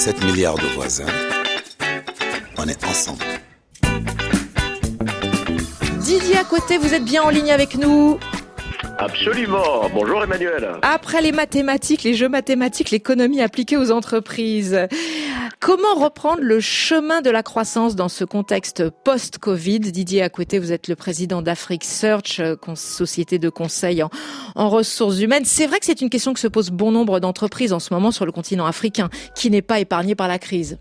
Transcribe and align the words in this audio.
7 0.00 0.24
milliards 0.24 0.54
de 0.54 0.66
voisins. 0.74 1.04
On 2.56 2.66
est 2.66 2.84
ensemble. 2.86 3.22
Didier 5.98 6.38
à 6.38 6.44
côté, 6.44 6.78
vous 6.78 6.94
êtes 6.94 7.04
bien 7.04 7.22
en 7.22 7.28
ligne 7.28 7.52
avec 7.52 7.76
nous 7.76 8.18
Absolument. 8.96 9.90
Bonjour 9.92 10.24
Emmanuel. 10.24 10.70
Après 10.80 11.20
les 11.20 11.32
mathématiques, 11.32 12.02
les 12.02 12.14
jeux 12.14 12.30
mathématiques, 12.30 12.90
l'économie 12.90 13.42
appliquée 13.42 13.76
aux 13.76 13.90
entreprises. 13.90 14.88
Comment 15.60 15.94
reprendre 15.94 16.40
le 16.40 16.58
chemin 16.58 17.20
de 17.20 17.28
la 17.28 17.42
croissance 17.42 17.94
dans 17.94 18.08
ce 18.08 18.24
contexte 18.24 18.88
post-Covid? 19.04 19.80
Didier 19.80 20.22
à 20.22 20.30
côté, 20.30 20.58
vous 20.58 20.72
êtes 20.72 20.88
le 20.88 20.96
président 20.96 21.42
d'Afrique 21.42 21.84
Search, 21.84 22.40
euh, 22.40 22.56
société 22.74 23.38
de 23.38 23.50
conseil 23.50 24.02
en, 24.02 24.68
ressources 24.70 25.20
humaines. 25.20 25.44
C'est 25.44 25.66
vrai 25.66 25.78
que 25.78 25.84
c'est 25.84 26.00
une 26.00 26.08
question 26.08 26.32
que 26.32 26.40
se 26.40 26.48
pose 26.48 26.70
bon 26.70 26.92
nombre 26.92 27.20
d'entreprises 27.20 27.74
en 27.74 27.78
ce 27.78 27.92
moment 27.92 28.10
sur 28.10 28.24
le 28.24 28.32
continent 28.32 28.64
africain, 28.64 29.10
qui 29.36 29.50
n'est 29.50 29.60
pas 29.60 29.80
épargné 29.80 30.14
par 30.14 30.28
la 30.28 30.38
crise. 30.38 30.78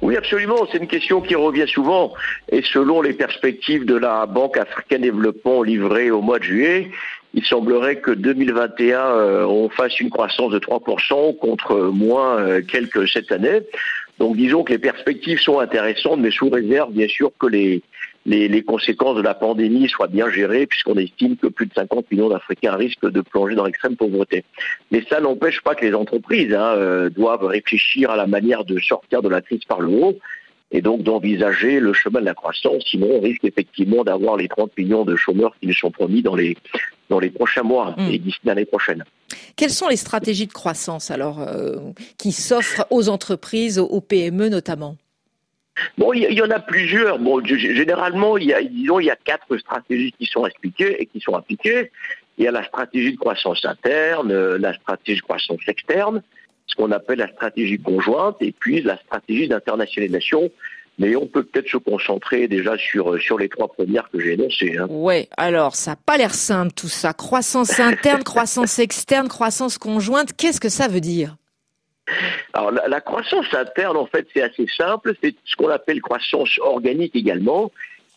Oui, 0.00 0.16
absolument. 0.16 0.66
C'est 0.72 0.78
une 0.78 0.88
question 0.88 1.20
qui 1.20 1.34
revient 1.34 1.68
souvent. 1.68 2.14
Et 2.48 2.62
selon 2.62 3.02
les 3.02 3.12
perspectives 3.12 3.84
de 3.84 3.94
la 3.94 4.24
Banque 4.24 4.56
africaine 4.56 5.02
développement 5.02 5.62
livrée 5.62 6.10
au 6.10 6.22
mois 6.22 6.38
de 6.38 6.44
juillet, 6.44 6.90
il 7.34 7.44
semblerait 7.44 7.96
que 7.96 8.10
2021, 8.10 9.00
euh, 9.00 9.44
on 9.44 9.68
fasse 9.68 10.00
une 10.00 10.10
croissance 10.10 10.52
de 10.52 10.58
3% 10.58 11.36
contre 11.38 11.76
moins 11.92 12.38
euh, 12.38 12.62
quelques 12.62 13.08
cette 13.08 13.30
année. 13.30 13.60
Donc 14.18 14.36
disons 14.36 14.64
que 14.64 14.72
les 14.72 14.78
perspectives 14.78 15.40
sont 15.40 15.60
intéressantes, 15.60 16.20
mais 16.20 16.30
sous 16.30 16.50
réserve 16.50 16.92
bien 16.92 17.08
sûr 17.08 17.30
que 17.38 17.46
les, 17.46 17.82
conséquences 18.66 19.16
de 19.16 19.22
la 19.22 19.34
pandémie 19.34 19.88
soient 19.88 20.08
bien 20.08 20.30
gérées, 20.30 20.66
puisqu'on 20.66 20.96
estime 20.96 21.36
que 21.36 21.46
plus 21.46 21.66
de 21.66 21.72
50 21.74 22.10
millions 22.10 22.28
d'Africains 22.28 22.76
risquent 22.76 23.10
de 23.10 23.22
plonger 23.22 23.54
dans 23.54 23.64
l'extrême 23.64 23.96
pauvreté. 23.96 24.44
Mais 24.90 25.02
ça 25.08 25.20
n'empêche 25.20 25.62
pas 25.62 25.74
que 25.74 25.86
les 25.86 25.94
entreprises 25.94 26.52
hein, 26.52 26.74
euh, 26.76 27.08
doivent 27.08 27.44
réfléchir 27.44 28.10
à 28.10 28.16
la 28.16 28.26
manière 28.26 28.64
de 28.64 28.78
sortir 28.78 29.22
de 29.22 29.28
la 29.28 29.40
crise 29.40 29.64
par 29.64 29.80
le 29.80 29.88
haut 29.88 30.18
et 30.72 30.82
donc 30.82 31.02
d'envisager 31.02 31.80
le 31.80 31.92
chemin 31.92 32.20
de 32.20 32.26
la 32.26 32.34
croissance. 32.34 32.84
Sinon, 32.86 33.08
on 33.12 33.20
risque 33.20 33.44
effectivement 33.44 34.04
d'avoir 34.04 34.36
les 34.36 34.48
30 34.48 34.76
millions 34.78 35.04
de 35.04 35.16
chômeurs 35.16 35.54
qui 35.60 35.66
nous 35.66 35.74
sont 35.74 35.90
promis 35.90 36.22
dans 36.22 36.34
les, 36.34 36.56
dans 37.08 37.18
les 37.18 37.30
prochains 37.30 37.62
mois 37.62 37.94
mm. 37.96 38.10
et 38.10 38.18
d'ici 38.18 38.38
l'année 38.44 38.64
prochaine. 38.64 39.04
Quelles 39.56 39.70
sont 39.70 39.88
les 39.88 39.96
stratégies 39.96 40.46
de 40.46 40.52
croissance 40.52 41.10
alors 41.10 41.40
euh, 41.40 41.76
qui 42.18 42.32
s'offrent 42.32 42.86
aux 42.90 43.08
entreprises, 43.08 43.78
aux 43.78 44.00
PME 44.00 44.48
notamment? 44.48 44.96
Bon, 45.96 46.12
il 46.12 46.22
y, 46.22 46.42
en 46.42 46.50
a 46.50 46.60
plusieurs. 46.60 47.18
Bon, 47.18 47.42
généralement, 47.44 48.36
il 48.36 48.48
y 48.48 48.52
a, 48.52 48.62
disons, 48.62 49.00
il 49.00 49.06
y 49.06 49.10
a 49.10 49.16
quatre 49.16 49.56
stratégies 49.56 50.12
qui 50.12 50.26
sont 50.26 50.44
expliquées 50.44 51.00
et 51.00 51.06
qui 51.06 51.20
sont 51.20 51.34
appliquées. 51.34 51.90
Il 52.36 52.44
y 52.44 52.48
a 52.48 52.50
la 52.50 52.64
stratégie 52.64 53.12
de 53.12 53.18
croissance 53.18 53.64
interne, 53.64 54.32
la 54.56 54.74
stratégie 54.74 55.20
de 55.20 55.24
croissance 55.24 55.60
externe, 55.68 56.22
ce 56.70 56.76
qu'on 56.76 56.92
appelle 56.92 57.18
la 57.18 57.28
stratégie 57.28 57.78
conjointe, 57.78 58.36
et 58.40 58.52
puis 58.52 58.80
la 58.82 58.96
stratégie 58.98 59.48
d'internationalisation. 59.48 60.50
Mais 60.98 61.16
on 61.16 61.26
peut 61.26 61.44
peut-être 61.44 61.68
se 61.68 61.78
concentrer 61.78 62.46
déjà 62.46 62.76
sur, 62.76 63.18
sur 63.20 63.38
les 63.38 63.48
trois 63.48 63.68
premières 63.68 64.10
que 64.10 64.20
j'ai 64.20 64.34
énoncées. 64.34 64.76
Hein. 64.76 64.86
Ouais, 64.90 65.28
alors 65.38 65.74
ça 65.74 65.92
n'a 65.92 65.96
pas 65.96 66.18
l'air 66.18 66.34
simple 66.34 66.72
tout 66.74 66.88
ça. 66.88 67.14
Croissance 67.14 67.80
interne, 67.80 68.22
croissance 68.22 68.78
externe, 68.78 69.28
croissance 69.28 69.78
conjointe, 69.78 70.34
qu'est-ce 70.36 70.60
que 70.60 70.68
ça 70.68 70.88
veut 70.88 71.00
dire? 71.00 71.36
Alors 72.52 72.72
la, 72.72 73.00
croissance 73.00 73.46
interne, 73.54 73.96
en 73.96 74.06
fait, 74.06 74.26
c'est 74.34 74.42
assez 74.42 74.66
simple. 74.76 75.14
C'est 75.22 75.34
ce 75.44 75.56
qu'on 75.56 75.68
appelle 75.68 76.00
croissance 76.00 76.58
organique 76.58 77.14
également, 77.14 77.70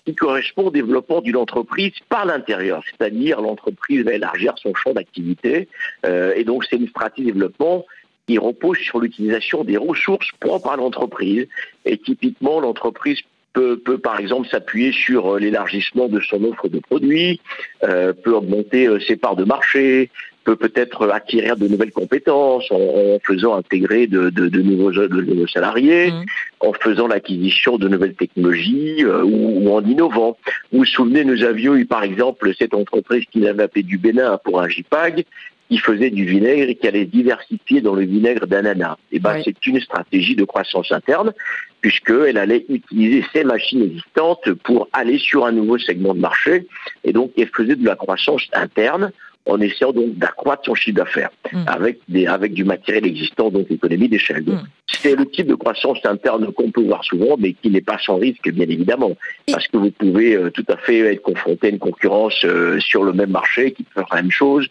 qui 0.05 0.15
correspond 0.15 0.63
au 0.63 0.71
développement 0.71 1.21
d'une 1.21 1.37
entreprise 1.37 1.93
par 2.09 2.25
l'intérieur. 2.25 2.83
C'est-à-dire 2.85 3.41
l'entreprise 3.41 4.03
va 4.03 4.13
élargir 4.13 4.53
son 4.57 4.73
champ 4.73 4.93
d'activité. 4.93 5.69
Euh, 6.05 6.33
et 6.35 6.43
donc 6.43 6.65
c'est 6.65 6.77
une 6.77 6.89
stratégie 6.89 7.27
de 7.27 7.33
développement 7.33 7.85
qui 8.27 8.37
repose 8.37 8.77
sur 8.77 8.99
l'utilisation 8.99 9.63
des 9.63 9.77
ressources 9.77 10.31
propres 10.39 10.69
à 10.69 10.75
l'entreprise. 10.75 11.47
Et 11.85 11.97
typiquement, 11.97 12.59
l'entreprise 12.59 13.19
Peut, 13.55 13.77
peut, 13.77 13.99
par 13.99 14.19
exemple 14.19 14.47
s'appuyer 14.49 14.91
sur 14.91 15.35
euh, 15.35 15.39
l'élargissement 15.39 16.07
de 16.07 16.19
son 16.21 16.43
offre 16.43 16.69
de 16.69 16.79
produits, 16.79 17.39
euh, 17.83 18.11
peut 18.11 18.33
augmenter 18.33 18.89
ses 19.05 19.15
parts 19.15 19.35
de 19.35 19.43
marché, 19.43 20.09
peut 20.43 20.55
peut-être 20.55 21.09
acquérir 21.09 21.55
de 21.55 21.67
nouvelles 21.67 21.91
compétences 21.91 22.69
en, 22.71 23.19
faisant 23.23 23.55
intégrer 23.55 24.07
de, 24.07 24.29
nouveaux, 24.59 25.47
salariés, 25.47 26.11
mmh. 26.11 26.25
en 26.61 26.73
faisant 26.73 27.07
l'acquisition 27.07 27.77
de 27.77 27.87
nouvelles 27.87 28.15
technologies 28.15 29.03
euh, 29.03 29.23
ou, 29.23 29.73
en 29.73 29.83
innovant. 29.83 30.37
Vous 30.71 30.79
vous 30.79 30.85
souvenez, 30.85 31.23
nous 31.23 31.43
avions 31.43 31.75
eu 31.75 31.85
par 31.85 32.03
exemple 32.03 32.51
cette 32.57 32.73
entreprise 32.73 33.25
qui 33.31 33.47
avait 33.47 33.63
appelé 33.63 33.83
du 33.83 33.97
Bénin 33.97 34.37
pour 34.43 34.61
un 34.61 34.67
JPAG, 34.67 35.25
qui 35.69 35.77
faisait 35.77 36.09
du 36.09 36.25
vinaigre 36.25 36.69
et 36.69 36.75
qui 36.75 36.87
allait 36.87 37.05
diversifier 37.05 37.81
dans 37.81 37.95
le 37.95 38.05
vinaigre 38.05 38.47
d'ananas. 38.47 38.97
Et 39.11 39.17
eh 39.17 39.19
ben, 39.19 39.41
c'est 39.43 39.65
une 39.65 39.79
stratégie 39.79 40.35
de 40.35 40.43
croissance 40.43 40.91
interne 40.91 41.33
puisqu'elle 41.81 42.37
allait 42.37 42.65
utiliser 42.69 43.25
ses 43.33 43.43
machines 43.43 43.83
existantes 43.83 44.51
pour 44.63 44.87
aller 44.93 45.17
sur 45.17 45.45
un 45.45 45.51
nouveau 45.51 45.77
segment 45.77 46.13
de 46.13 46.19
marché. 46.19 46.65
Et 47.03 47.11
donc, 47.11 47.31
elle 47.37 47.49
faisait 47.53 47.75
de 47.75 47.85
la 47.85 47.95
croissance 47.95 48.43
interne 48.53 49.11
en 49.45 49.59
essayant 49.59 49.91
donc 49.91 50.15
d'accroître 50.17 50.63
son 50.65 50.75
chiffre 50.75 50.97
d'affaires 50.97 51.29
mm. 51.51 51.63
avec, 51.67 51.99
des, 52.07 52.27
avec 52.27 52.53
du 52.53 52.63
matériel 52.63 53.05
existant, 53.05 53.49
donc 53.49 53.67
l'économie 53.69 54.07
d'échelle. 54.07 54.43
Mm. 54.43 54.63
C'est 54.87 55.15
le 55.15 55.25
type 55.25 55.47
de 55.47 55.55
croissance 55.55 55.99
interne 56.05 56.51
qu'on 56.53 56.71
peut 56.71 56.83
voir 56.83 57.03
souvent, 57.03 57.35
mais 57.37 57.53
qui 57.53 57.69
n'est 57.69 57.81
pas 57.81 57.97
sans 57.97 58.17
risque, 58.17 58.49
bien 58.49 58.69
évidemment, 58.69 59.11
parce 59.51 59.67
que 59.67 59.77
vous 59.77 59.91
pouvez 59.91 60.35
euh, 60.35 60.49
tout 60.49 60.65
à 60.69 60.77
fait 60.77 60.99
être 60.99 61.21
confronté 61.21 61.67
à 61.67 61.69
une 61.71 61.79
concurrence 61.79 62.45
euh, 62.45 62.79
sur 62.79 63.03
le 63.03 63.11
même 63.11 63.31
marché 63.31 63.71
qui 63.73 63.83
peut 63.83 64.01
faire 64.01 64.07
la 64.11 64.21
même 64.21 64.31
chose, 64.31 64.67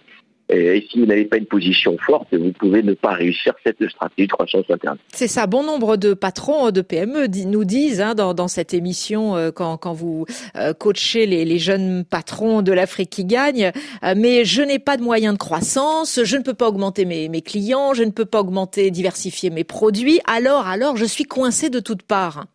et 0.53 0.87
si 0.91 1.01
vous 1.01 1.07
n'avez 1.07 1.25
pas 1.25 1.39
une 1.39 1.47
position 1.47 1.97
forte, 1.99 2.35
vous 2.35 2.53
pouvez 2.53 2.83
ne 2.83 2.95
pas 2.95 3.13
réussir 3.13 3.55
cette 3.65 3.83
stratégie 3.89 4.27
de 4.27 4.33
croissance 4.33 4.65
interne. 4.69 4.99
C'est 5.13 5.29
ça. 5.29 5.47
Bon 5.47 5.63
nombre 5.63 5.97
de 5.97 6.15
patrons 6.15 6.71
de 6.71 6.81
PME 6.81 7.27
nous 7.47 7.65
disent 7.65 8.01
hein, 8.01 8.15
dans, 8.15 8.49
cette 8.49 8.75
émission, 8.75 9.37
euh, 9.37 9.51
quand, 9.51 9.93
vous 9.93 10.27
euh, 10.57 10.75
coachez 10.75 11.27
les, 11.27 11.59
jeunes 11.59 12.05
patrons 12.05 12.63
de 12.63 12.73
l'Afrique 12.73 13.11
qui 13.11 13.25
gagnent, 13.25 13.73
euh, 14.05 14.15
mais 14.17 14.45
je 14.45 14.63
n'ai 14.63 14.79
pas 14.79 14.97
de 14.97 15.03
moyens 15.03 15.35
de 15.35 15.39
croissance, 15.39 16.21
je 16.23 16.37
ne 16.37 16.43
peux 16.43 16.55
pas 16.55 16.69
augmenter 16.69 17.05
mes, 17.05 17.29
mes 17.29 17.43
clients, 17.43 17.95
je 17.95 18.05
ne 18.05 18.11
peux 18.11 18.25
pas 18.25 18.41
augmenter, 18.41 18.91
diversifier 18.91 19.51
mes 19.51 19.65
produits. 19.65 20.21
Alors, 20.27 20.67
alors, 20.67 20.97
je 20.97 21.05
suis 21.05 21.25
coincé 21.25 21.71
de 21.71 21.81
toutes 21.81 22.03
parts. 22.03 22.47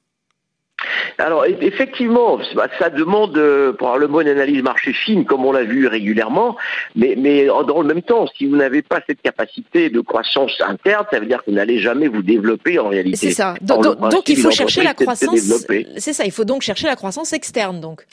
Alors 1.17 1.45
effectivement, 1.45 2.39
ça 2.79 2.89
demande 2.89 3.37
euh, 3.37 3.73
probablement 3.73 4.21
une 4.21 4.27
analyse 4.27 4.61
marché 4.61 4.93
fine, 4.93 5.25
comme 5.25 5.45
on 5.45 5.51
l'a 5.51 5.63
vu 5.63 5.87
régulièrement, 5.87 6.55
mais, 6.95 7.15
mais 7.17 7.47
dans 7.47 7.81
le 7.81 7.87
même 7.87 8.03
temps, 8.03 8.27
si 8.37 8.45
vous 8.45 8.55
n'avez 8.55 8.83
pas 8.83 9.01
cette 9.07 9.21
capacité 9.21 9.89
de 9.89 10.01
croissance 10.01 10.51
interne, 10.61 11.05
ça 11.11 11.19
veut 11.19 11.25
dire 11.25 11.43
que 11.43 11.49
vous 11.49 11.55
n'allez 11.55 11.79
jamais 11.79 12.07
vous 12.07 12.21
développer 12.21 12.77
en 12.77 12.89
réalité. 12.89 13.17
C'est 13.17 13.31
ça. 13.31 13.55
Donc, 13.61 14.29
il 14.29 14.37
faut 14.37 14.51
chercher 14.51 14.83
la 14.83 14.93
croissance. 14.93 15.39
C'est 15.97 16.13
ça. 16.13 16.25
Il 16.25 16.31
faut 16.31 16.45
donc 16.45 16.61
chercher 16.61 16.87
la 16.87 16.95
croissance 16.95 17.33
externe, 17.33 17.81
donc. 17.81 18.05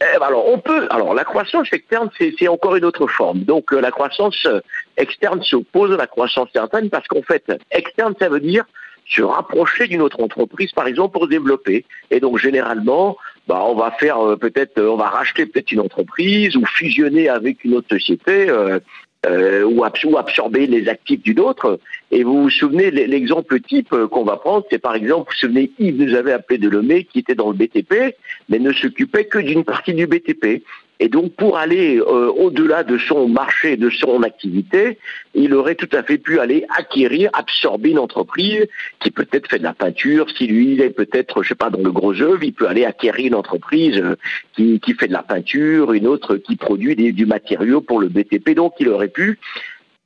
Eh 0.00 0.18
ben, 0.18 0.26
alors 0.26 0.48
on 0.48 0.58
peut. 0.58 0.86
Alors 0.90 1.12
la 1.12 1.24
croissance 1.24 1.72
externe, 1.72 2.08
c'est 2.18 2.46
encore 2.48 2.76
une 2.76 2.84
autre 2.84 3.08
forme. 3.08 3.40
Donc 3.40 3.72
euh, 3.72 3.80
la 3.80 3.90
croissance 3.90 4.46
euh, 4.46 4.60
externe 4.96 5.42
s'oppose 5.42 5.92
à 5.92 5.96
la 5.96 6.06
croissance 6.06 6.48
interne 6.54 6.88
parce 6.88 7.08
qu'en 7.08 7.22
fait, 7.22 7.52
externe, 7.72 8.14
ça 8.20 8.28
veut 8.28 8.38
dire 8.40 8.64
se 9.08 9.22
rapprocher 9.22 9.86
d'une 9.88 10.02
autre 10.02 10.20
entreprise, 10.20 10.72
par 10.72 10.86
exemple, 10.86 11.12
pour 11.12 11.28
développer. 11.28 11.84
Et 12.10 12.20
donc, 12.20 12.38
généralement, 12.38 13.16
bah, 13.46 13.64
on 13.66 13.74
va 13.74 13.90
faire 13.92 14.18
euh, 14.18 14.36
peut-être, 14.36 14.78
euh, 14.78 14.90
on 14.90 14.96
va 14.96 15.08
racheter 15.08 15.46
peut-être 15.46 15.72
une 15.72 15.80
entreprise 15.80 16.56
ou 16.56 16.64
fusionner 16.66 17.28
avec 17.28 17.64
une 17.64 17.74
autre 17.74 17.88
société. 17.90 18.48
Euh 18.48 18.78
ou, 19.26 19.84
absorber 20.16 20.66
les 20.66 20.88
actifs 20.88 21.20
d'une 21.22 21.40
autre. 21.40 21.80
Et 22.12 22.22
vous 22.22 22.44
vous 22.44 22.50
souvenez, 22.50 22.90
l'exemple 22.90 23.60
type 23.60 23.94
qu'on 24.10 24.24
va 24.24 24.36
prendre, 24.36 24.64
c'est 24.70 24.78
par 24.78 24.94
exemple, 24.94 25.28
vous 25.28 25.34
vous 25.34 25.48
souvenez, 25.48 25.70
Yves 25.78 26.00
nous 26.00 26.14
avait 26.14 26.32
appelé 26.32 26.56
Delomé 26.58 27.04
qui 27.04 27.18
était 27.18 27.34
dans 27.34 27.50
le 27.50 27.56
BTP, 27.56 28.14
mais 28.48 28.58
ne 28.60 28.72
s'occupait 28.72 29.24
que 29.24 29.38
d'une 29.38 29.64
partie 29.64 29.92
du 29.92 30.06
BTP. 30.06 30.62
Et 31.00 31.08
donc, 31.08 31.34
pour 31.34 31.56
aller 31.56 31.98
euh, 31.98 32.32
au-delà 32.32 32.82
de 32.82 32.98
son 32.98 33.28
marché, 33.28 33.76
de 33.76 33.88
son 33.88 34.22
activité, 34.24 34.98
il 35.34 35.54
aurait 35.54 35.76
tout 35.76 35.88
à 35.92 36.02
fait 36.02 36.18
pu 36.18 36.40
aller 36.40 36.64
acquérir, 36.76 37.30
absorber 37.34 37.90
une 37.90 38.00
entreprise 38.00 38.66
qui 39.00 39.12
peut-être 39.12 39.48
fait 39.48 39.58
de 39.58 39.64
la 39.64 39.74
peinture. 39.74 40.26
Si 40.36 40.48
lui, 40.48 40.72
il 40.72 40.80
est 40.80 40.90
peut-être, 40.90 41.42
je 41.44 41.50
sais 41.50 41.54
pas, 41.54 41.70
dans 41.70 41.80
le 41.80 41.92
gros 41.92 42.20
œuvre, 42.20 42.42
il 42.42 42.52
peut 42.52 42.66
aller 42.66 42.84
acquérir 42.84 43.26
une 43.26 43.36
entreprise 43.36 43.96
euh, 43.98 44.16
qui, 44.54 44.80
qui 44.80 44.94
fait 44.94 45.06
de 45.06 45.12
la 45.12 45.22
peinture, 45.22 45.92
une 45.92 46.08
autre 46.08 46.36
qui 46.36 46.56
produit 46.56 46.96
du 46.96 47.26
matériau 47.26 47.80
pour 47.80 48.00
le 48.00 48.08
BTP. 48.08 48.50
Donc, 48.56 48.74
il 48.80 48.88
aurait 48.88 49.08
pu 49.08 49.38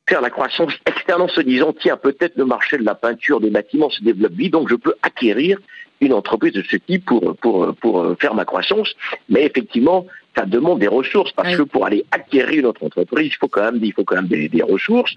faire 0.06 0.20
la 0.20 0.30
croissance 0.30 0.74
externe 0.84 1.22
en 1.22 1.28
se 1.28 1.40
disant, 1.40 1.72
tiens, 1.72 1.96
peut-être 1.96 2.36
le 2.36 2.44
marché 2.44 2.76
de 2.76 2.84
la 2.84 2.94
peinture 2.94 3.40
des 3.40 3.50
bâtiments 3.50 3.88
se 3.88 4.02
développe 4.02 4.32
vite, 4.32 4.52
donc 4.52 4.68
je 4.68 4.74
peux 4.74 4.94
acquérir 5.02 5.58
une 6.00 6.12
entreprise 6.12 6.52
de 6.52 6.62
ce 6.68 6.76
type 6.76 7.04
pour, 7.06 7.36
pour, 7.36 7.74
pour 7.76 8.16
faire 8.18 8.34
ma 8.34 8.44
croissance. 8.44 8.92
Mais 9.28 9.44
effectivement, 9.44 10.06
ça 10.36 10.46
demande 10.46 10.78
des 10.78 10.88
ressources 10.88 11.32
parce 11.32 11.56
que 11.56 11.62
pour 11.62 11.84
aller 11.84 12.04
acquérir 12.10 12.60
une 12.60 12.66
autre 12.66 12.84
entreprise, 12.84 13.26
il 13.26 13.36
faut 13.36 13.48
quand 13.48 13.64
même, 13.64 13.78
il 13.82 13.92
faut 13.92 14.04
quand 14.04 14.16
même 14.16 14.28
des, 14.28 14.62
ressources. 14.62 15.14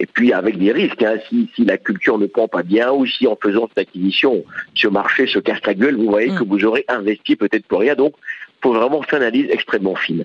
Et 0.00 0.06
puis 0.06 0.32
avec 0.32 0.58
des 0.58 0.72
risques, 0.72 1.02
hein. 1.02 1.16
si, 1.28 1.48
si, 1.54 1.64
la 1.64 1.78
culture 1.78 2.18
ne 2.18 2.26
prend 2.26 2.48
pas 2.48 2.62
bien 2.62 2.90
ou 2.90 3.06
si 3.06 3.26
en 3.26 3.36
faisant 3.40 3.68
cette 3.68 3.88
acquisition, 3.88 4.44
ce 4.74 4.88
marché 4.88 5.26
se 5.26 5.38
casse 5.38 5.64
la 5.64 5.74
gueule, 5.74 5.96
vous 5.96 6.10
voyez 6.10 6.30
mm. 6.30 6.38
que 6.38 6.44
vous 6.44 6.64
aurez 6.64 6.84
investi 6.88 7.36
peut-être 7.36 7.66
pour 7.66 7.80
rien. 7.80 7.94
Donc, 7.94 8.14
il 8.18 8.62
faut 8.62 8.72
vraiment 8.72 9.02
faire 9.02 9.20
une 9.20 9.26
analyse 9.26 9.46
extrêmement 9.50 9.94
fine. 9.94 10.24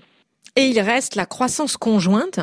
Et 0.56 0.66
il 0.66 0.80
reste 0.80 1.16
la 1.16 1.26
croissance 1.26 1.78
conjointe? 1.78 2.40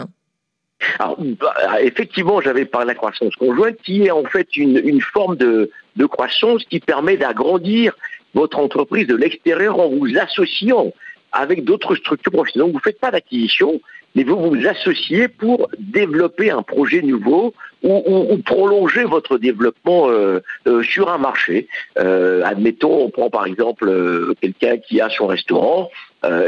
Alors, 1.01 1.19
bah, 1.19 1.83
effectivement, 1.83 2.41
j'avais 2.41 2.65
parlé 2.65 2.87
de 2.87 2.91
la 2.91 2.95
croissance 2.95 3.35
conjointe, 3.35 3.77
qui 3.83 4.05
est 4.05 4.11
en 4.13 4.25
fait 4.25 4.57
une, 4.57 4.81
une 4.85 5.01
forme 5.01 5.37
de, 5.37 5.71
de 5.97 6.07
croissance 6.07 6.65
qui 6.65 6.79
permet 6.79 7.17
d'agrandir 7.17 7.95
votre 8.35 8.59
entreprise 8.59 9.07
de 9.07 9.17
l'extérieur 9.17 9.81
en 9.81 9.89
vous 9.89 10.17
associant 10.17 10.93
avec 11.33 11.65
d'autres 11.65 11.95
structures 11.95 12.33
professionnelles. 12.33 12.67
Donc, 12.67 12.73
vous 12.73 12.79
ne 12.79 12.93
faites 12.93 13.01
pas 13.01 13.11
d'acquisition, 13.11 13.81
mais 14.15 14.25
vous 14.25 14.37
vous 14.37 14.67
associez 14.67 15.29
pour 15.29 15.69
développer 15.79 16.51
un 16.51 16.63
projet 16.63 17.03
nouveau 17.03 17.55
ou, 17.85 18.37
prolonger 18.45 19.05
votre 19.05 19.39
développement 19.39 20.09
euh, 20.09 20.41
euh, 20.67 20.83
sur 20.83 21.09
un 21.11 21.19
marché. 21.19 21.69
Euh, 21.99 22.43
admettons, 22.45 23.05
on 23.05 23.11
prend 23.11 23.31
par 23.31 23.47
exemple 23.47 24.35
quelqu'un 24.41 24.79
qui 24.79 25.01
a 25.01 25.09
son 25.09 25.27
restaurant 25.27 25.91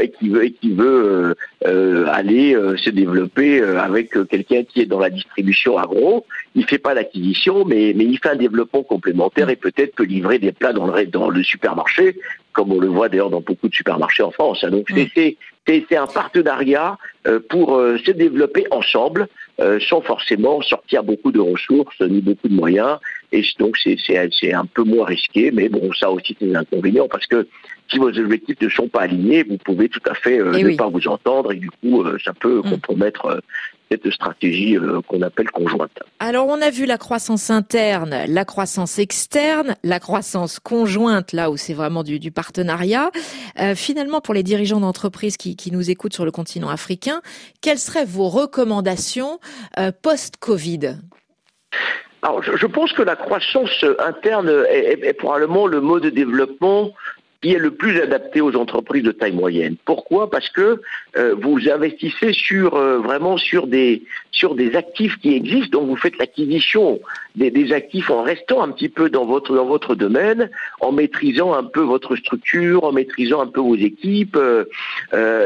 et 0.01 0.11
qui 0.11 0.27
veut, 0.27 1.33
aller 1.63 2.57
se 2.75 2.89
développer 2.89 3.61
avec 3.61 4.11
quelqu'un 4.27 4.63
qui 4.63 4.81
est 4.81 4.85
dans 4.85 4.99
la 4.99 5.09
distribution 5.09 5.77
agro. 5.77 6.25
Il 6.55 6.65
fait 6.65 6.77
pas 6.77 6.93
d'acquisition, 6.93 7.63
mais, 7.63 7.91
il 7.91 8.19
fait 8.21 8.31
un 8.31 8.35
développement 8.35 8.83
complémentaire 8.83 9.49
et 9.49 9.55
peut-être 9.55 9.95
que 9.95 10.03
livrer 10.03 10.39
des 10.39 10.51
plats 10.51 10.73
dans 10.73 11.29
le 11.29 11.43
supermarché, 11.43 12.17
comme 12.53 12.71
on 12.71 12.79
le 12.79 12.87
voit 12.87 13.09
d'ailleurs 13.09 13.29
dans 13.29 13.41
beaucoup 13.41 13.67
de 13.67 13.75
supermarchés 13.75 14.23
en 14.23 14.31
France. 14.31 14.63
Donc 14.65 14.87
c'est 15.15 15.37
c'est 15.67 15.95
un 15.95 16.07
partenariat 16.07 16.97
pour 17.49 17.77
se 17.77 18.11
développer 18.11 18.65
ensemble 18.71 19.27
sans 19.87 20.01
forcément 20.01 20.59
sortir 20.61 21.03
beaucoup 21.03 21.31
de 21.31 21.39
ressources 21.39 22.01
ni 22.01 22.19
beaucoup 22.19 22.49
de 22.49 22.55
moyens. 22.55 22.97
Et 23.31 23.43
donc 23.59 23.77
c'est 23.77 24.53
un 24.53 24.65
peu 24.65 24.83
moins 24.83 25.05
risqué, 25.05 25.51
mais 25.51 25.69
bon, 25.69 25.93
ça 25.93 26.09
aussi 26.11 26.35
c'est 26.39 26.53
un 26.55 26.61
inconvénient 26.61 27.07
parce 27.07 27.27
que 27.27 27.47
si 27.91 27.97
vos 27.97 28.09
objectifs 28.09 28.59
ne 28.61 28.69
sont 28.69 28.87
pas 28.87 29.01
alignés, 29.01 29.43
vous 29.43 29.57
pouvez 29.57 29.89
tout 29.89 30.01
à 30.09 30.13
fait 30.13 30.39
euh, 30.39 30.51
ne 30.51 30.75
pas 30.75 30.87
vous 30.87 31.07
entendre 31.07 31.51
et 31.51 31.57
du 31.57 31.69
coup 31.69 32.03
euh, 32.03 32.17
ça 32.23 32.33
peut 32.33 32.59
mm. 32.59 32.69
compromettre 32.69 33.25
euh, 33.25 33.39
cette 33.91 34.09
stratégie 34.11 34.77
qu'on 35.07 35.21
appelle 35.21 35.51
conjointe. 35.51 35.91
Alors 36.19 36.47
on 36.47 36.61
a 36.61 36.69
vu 36.69 36.85
la 36.85 36.97
croissance 36.97 37.49
interne, 37.49 38.23
la 38.27 38.45
croissance 38.45 38.99
externe, 38.99 39.75
la 39.83 39.99
croissance 39.99 40.59
conjointe, 40.59 41.33
là 41.33 41.51
où 41.51 41.57
c'est 41.57 41.73
vraiment 41.73 42.03
du, 42.03 42.19
du 42.19 42.31
partenariat. 42.31 43.11
finalement, 43.75 44.21
pour 44.21 44.33
les 44.33 44.43
dirigeants 44.43 44.79
d'entreprise 44.79 45.37
qui, 45.37 45.55
qui, 45.55 45.71
nous 45.71 45.89
écoutent 45.89 46.13
sur 46.13 46.25
le 46.25 46.31
continent 46.31 46.69
africain, 46.69 47.21
quelles 47.61 47.79
seraient 47.79 48.05
vos 48.05 48.29
recommandations 48.29 49.39
post-Covid? 50.01 50.97
Alors, 52.23 52.43
je, 52.43 52.65
pense 52.67 52.93
que 52.93 53.01
la 53.01 53.15
croissance 53.15 53.83
interne 53.97 54.49
est, 54.69 55.13
probablement 55.13 55.65
le 55.65 55.81
mode 55.81 56.03
de 56.03 56.09
développement 56.11 56.91
qui 57.41 57.53
est 57.53 57.57
le 57.57 57.71
plus 57.71 57.99
adapté 57.99 58.39
aux 58.39 58.55
entreprises 58.55 59.03
de 59.03 59.11
taille 59.11 59.31
moyenne. 59.31 59.75
Pourquoi? 59.85 60.29
Parce 60.29 60.49
que 60.49 60.81
euh, 61.17 61.35
vous 61.41 61.69
investissez 61.69 62.33
sur 62.33 62.75
euh, 62.75 62.99
vraiment 62.99 63.37
sur 63.37 63.65
des 63.65 64.03
sur 64.31 64.53
des 64.55 64.75
actifs 64.75 65.17
qui 65.17 65.33
existent, 65.35 65.79
donc 65.79 65.89
vous 65.89 65.95
faites 65.95 66.17
l'acquisition 66.17 66.99
des, 67.35 67.51
des, 67.51 67.73
actifs 67.73 68.09
en 68.09 68.23
restant 68.23 68.63
un 68.63 68.69
petit 68.71 68.89
peu 68.89 69.09
dans 69.09 69.25
votre 69.25 69.55
dans 69.55 69.65
votre 69.65 69.95
domaine, 69.95 70.49
en 70.81 70.91
maîtrisant 70.91 71.53
un 71.53 71.63
peu 71.63 71.81
votre 71.81 72.15
structure, 72.15 72.83
en 72.83 72.91
maîtrisant 72.91 73.41
un 73.41 73.47
peu 73.47 73.59
vos 73.59 73.75
équipes, 73.75 74.37
euh, 74.37 74.65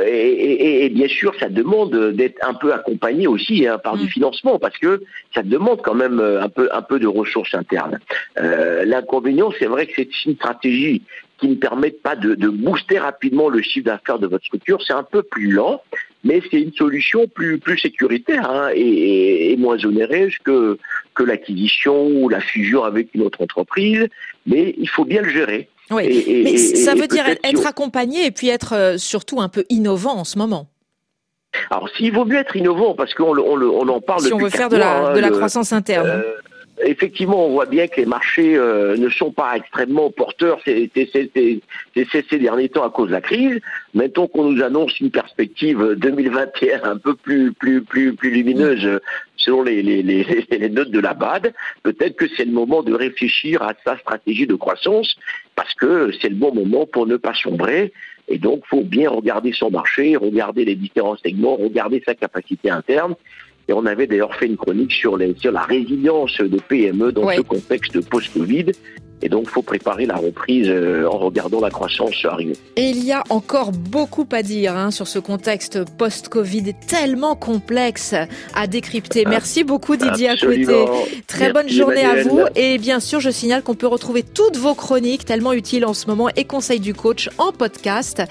et, 0.06 0.12
et, 0.12 0.86
et, 0.86 0.89
bien 0.89 1.07
sûr 1.07 1.33
ça 1.39 1.50
demande 1.50 2.12
d'être 2.12 2.45
un 2.45 2.53
peu 2.53 2.74
accompagné 2.74 3.27
aussi 3.27 3.68
hein, 3.68 3.77
par 3.77 3.98
du 3.98 4.06
mm. 4.06 4.09
financement, 4.09 4.59
parce 4.59 4.77
que 4.77 5.01
ça 5.33 5.44
demande 5.44 5.81
quand 5.81 5.95
même 5.95 6.19
un 6.19 6.50
peu 6.50 6.69
un 6.71 6.81
peu 6.81 7.00
de 7.00 7.07
ressources 7.07 7.53
internes. 7.53 8.00
L'inconvénient, 8.36 9.51
c'est 9.57 9.65
vrai 9.65 9.88
que 9.88 9.94
c'est 9.95 10.25
une 10.25 10.36
stratégie 10.36 11.01
qui 11.40 11.48
ne 11.48 11.56
permettent 11.56 12.02
pas 12.02 12.16
de, 12.16 12.48
booster 12.48 13.00
rapidement 13.00 13.50
le 13.50 13.62
chiffre 13.62 13.86
d'affaires 13.86 14.20
de 14.20 14.28
votre 14.28 14.46
structure. 14.46 14.82
C'est 14.86 14.94
un 14.94 15.04
peu 15.04 15.22
plus 15.22 15.52
lent, 15.52 15.82
mais 16.24 16.42
c'est 16.50 16.62
une 16.62 16.74
solution 16.74 17.28
plus, 17.28 17.60
plus 17.60 17.78
sécuritaire 17.78 18.50
hein, 18.50 18.70
et, 18.74 19.56
moins 19.58 19.84
onéreuse 19.84 20.38
que, 20.44 20.78
que 21.14 21.24
l'acquisition 21.24 22.08
ou 22.08 22.30
la 22.30 22.42
fusion 22.42 22.84
avec 22.84 23.14
une 23.14 23.22
autre 23.22 23.42
entreprise. 23.42 24.08
Mais 24.46 24.76
il 24.78 24.90
faut 24.90 25.06
bien 25.06 25.22
le 25.22 25.30
gérer. 25.30 25.70
Oui, 25.92 26.42
mais 26.44 26.58
ça 26.58 26.96
veut 26.96 27.08
dire 27.08 27.26
être 27.44 27.68
accompagné 27.68 28.26
et 28.26 28.32
puis 28.32 28.50
être 28.50 28.74
euh, 28.74 28.98
surtout 28.98 29.40
un 29.40 29.50
peu 29.50 29.66
innovant 29.70 30.16
en 30.16 30.24
ce 30.24 30.38
moment. 30.40 30.68
Alors, 31.70 31.90
s'il 31.90 32.12
vaut 32.12 32.26
mieux 32.26 32.38
être 32.38 32.56
innovant, 32.56 32.96
parce 32.96 33.14
qu'on 33.14 33.38
on, 33.38 33.88
en 33.88 34.02
parle 34.02 34.22
si 34.22 34.34
on 34.34 34.38
veut 34.38 34.50
faire 34.50 34.70
de 34.70 34.78
la, 34.78 35.14
de 35.14 35.20
la 35.20 35.28
hein, 35.28 35.32
croissance 35.32 35.72
interne. 35.74 36.08
Euh, 36.08 36.22
effectivement, 36.83 37.45
on 37.45 37.51
voit 37.51 37.66
bien 37.66 37.88
que 37.88 37.98
les 37.98 38.06
marchés 38.06 38.56
euh, 38.57 38.98
ne 38.98 39.10
sont 39.10 39.31
pas 39.31 39.56
extrêmement 39.56 40.12
porteurs 40.12 40.60
ces, 40.66 40.92
ces, 40.94 42.39
derniers 42.39 42.69
temps 42.69 42.83
à 42.83 42.89
cause 42.89 43.07
de 43.07 43.13
la 43.13 43.22
crise. 43.22 43.60
Mettons 43.94 44.27
qu'on 44.27 44.51
nous 44.51 44.63
annonce 44.63 45.00
une 45.00 45.12
perspective 45.12 45.95
2021 45.98 46.83
un 46.83 46.98
peu 46.98 47.16
plus, 47.16 47.54
lumineuse 48.24 49.00
selon 49.38 49.63
les, 49.63 50.69
notes 50.69 50.92
de 50.92 51.00
la 51.00 51.13
BAD. 51.13 51.54
Peut-être 51.83 52.16
que 52.16 52.25
c'est 52.36 52.45
le 52.45 52.51
moment 52.51 52.83
de 52.83 52.94
réfléchir 52.94 53.62
à 53.62 53.74
sa 53.86 53.98
stratégie 53.98 54.48
de 54.48 54.56
croissance 54.56 55.16
parce 55.56 55.74
que 55.75 56.12
c'est 56.22 56.30
le 56.30 56.36
bon 56.36 56.54
moment 56.54 56.86
pour 56.86 57.07
ne 57.07 57.18
pas 57.18 57.33
sombrer. 57.33 57.94
Et 58.27 58.39
donc, 58.39 58.63
il 58.66 58.68
faut 58.68 58.83
bien 58.83 59.10
regarder 59.10 59.54
son 59.54 59.69
marché, 59.69 60.16
regarder 60.16 60.66
les 60.66 60.75
différents 60.75 61.16
segments, 61.18 61.56
regarder 61.56 62.01
sa 62.06 62.16
capacité 62.16 62.72
interne 62.72 63.16
et 63.67 63.73
on 63.73 63.85
avait 63.85 64.07
d'ailleurs 64.07 64.35
fait 64.35 64.45
une 64.45 64.57
chronique 64.57 64.91
sur, 64.91 65.17
les, 65.17 65.35
sur 65.35 65.51
la 65.51 65.62
résilience 65.62 66.39
des 66.39 66.59
PME 66.59 67.12
dans 67.12 67.29
ce 67.29 67.41
contexte 67.41 68.07
post-Covid. 68.07 68.71
Et 69.25 69.30
donc, 69.30 69.45
il 69.45 69.50
faut 69.50 69.63
préparer 69.63 70.06
la 70.06 70.18
reprise 70.18 70.68
euh, 70.69 71.07
en 71.07 71.18
regardant 71.18 71.60
la 71.60 71.72
croissance 71.72 72.13
arriver. 72.25 72.56
Et 72.75 72.89
il 72.89 73.04
y 73.04 73.12
a 73.12 73.24
encore 73.30 73.72
beaucoup 73.72 74.27
à 74.31 74.44
dire 74.44 74.77
hein, 74.77 74.92
sur 74.92 75.07
ce 75.07 75.18
contexte 75.18 75.83
post-Covid 75.98 76.75
tellement 76.88 77.36
complexe 77.36 78.13
à 78.54 78.68
décrypter. 78.68 79.24
Ah, 79.25 79.30
Merci 79.30 79.63
beaucoup 79.63 79.95
Didier 79.95 80.30
Absolument. 80.30 80.86
Très 81.25 81.51
bonne 81.51 81.69
journée 81.69 82.06
à 82.06 82.22
vous. 82.22 82.42
Et 82.56 82.77
bien 82.77 83.00
sûr, 83.00 83.19
je 83.19 83.31
signale 83.31 83.63
qu'on 83.63 83.74
peut 83.74 83.88
retrouver 83.88 84.22
toutes 84.22 84.57
vos 84.57 84.75
chroniques 84.75 85.25
tellement 85.25 85.54
utiles 85.54 85.88
en 85.88 85.95
ce 85.95 86.06
moment 86.06 86.30
et 86.36 86.45
conseils 86.45 86.80
du 86.80 86.94
coach 86.94 87.31
en 87.39 87.51
podcast. 87.51 88.22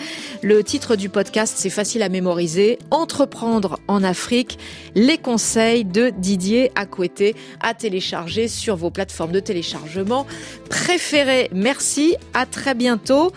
Le 0.42 0.62
titre 0.62 0.94
du 0.94 1.08
podcast, 1.08 1.54
c'est 1.56 1.70
facile 1.70 2.04
à 2.04 2.08
mémoriser. 2.08 2.78
Entreprendre 2.92 3.80
en 3.88 4.04
Afrique. 4.04 4.60
Les 4.94 5.18
conseils 5.18 5.84
de 5.84 6.10
Didier 6.10 6.70
Acoueté 6.76 7.34
à 7.60 7.74
télécharger 7.74 8.46
sur 8.46 8.76
vos 8.76 8.90
plateformes 8.90 9.32
de 9.32 9.40
téléchargement 9.40 10.24
préféré. 10.84 11.48
Merci, 11.52 12.14
à 12.34 12.44
très 12.44 12.74
bientôt. 12.74 13.32